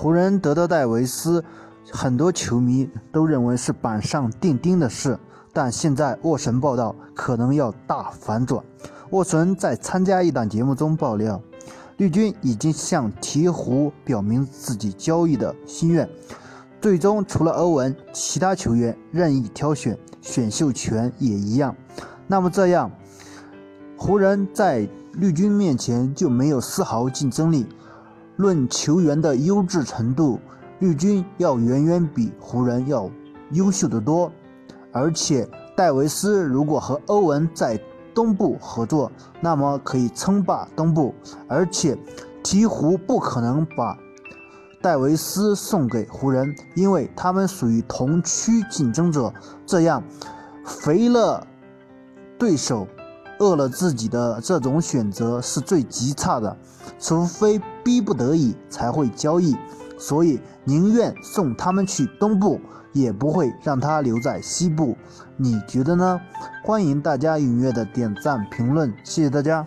[0.00, 1.44] 湖人得到戴维斯，
[1.92, 5.18] 很多球迷都认为是板上钉钉的事，
[5.52, 8.64] 但现在沃神报道可能要大反转。
[9.10, 11.38] 沃神在参加一档节目中爆料，
[11.98, 16.08] 绿军已经向鹈鹕表明自己交易的心愿，
[16.80, 21.76] 最终除了欧文，其他球员任意挑选，选秀权也一样。
[22.26, 22.90] 那么这样，
[23.98, 27.66] 湖人在绿军面前就没有丝毫竞争力。
[28.40, 30.40] 论球员的优质程度，
[30.78, 33.10] 绿军要远远比湖人要
[33.50, 34.32] 优秀得多。
[34.92, 37.78] 而且戴维斯如果和欧文在
[38.14, 41.14] 东部合作，那么可以称霸东部。
[41.48, 41.94] 而且
[42.42, 43.94] 鹈鹕不可能把
[44.80, 49.30] 戴维斯送给湖人，因为他们属于同区竞争者。
[49.66, 50.02] 这样
[50.64, 51.46] 肥了
[52.38, 52.88] 对手，
[53.40, 56.56] 饿了自己的这种选择是最极差的。
[56.98, 59.56] 除非逼不得已才会交易，
[59.98, 62.60] 所以宁愿送他们去东部，
[62.92, 64.96] 也不会让他留在西部。
[65.36, 66.20] 你觉得呢？
[66.62, 69.66] 欢迎大家踊跃的点赞评论，谢谢大家。